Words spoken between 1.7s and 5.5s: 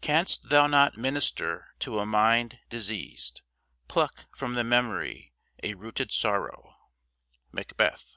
to a mind diseased, Pluck from the memory